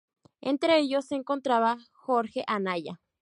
[0.41, 2.99] Entre ellos se encontraba Jorge Anaya.